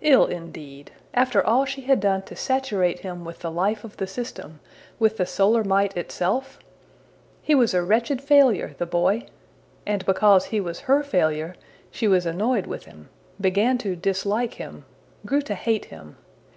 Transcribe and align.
Ill, 0.00 0.26
indeed! 0.26 0.92
after 1.12 1.44
all 1.44 1.64
she 1.64 1.80
had 1.80 1.98
done 1.98 2.22
to 2.22 2.36
saturate 2.36 3.00
him 3.00 3.24
with 3.24 3.40
the 3.40 3.50
life 3.50 3.82
of 3.82 3.96
the 3.96 4.06
system, 4.06 4.60
with 5.00 5.16
the 5.16 5.26
solar 5.26 5.64
might 5.64 5.96
itself? 5.96 6.60
He 7.42 7.56
was 7.56 7.74
a 7.74 7.82
wretched 7.82 8.22
failure, 8.22 8.76
the 8.78 8.86
boy! 8.86 9.26
And 9.84 10.06
because 10.06 10.44
he 10.44 10.60
was 10.60 10.82
her 10.86 11.02
failure, 11.02 11.56
she 11.90 12.06
was 12.06 12.26
annoyed 12.26 12.68
with 12.68 12.84
him, 12.84 13.08
began 13.40 13.76
to 13.78 13.96
dislike 13.96 14.54
him, 14.54 14.84
grew 15.26 15.42
to 15.42 15.56
hate 15.56 15.86
him. 15.86 16.14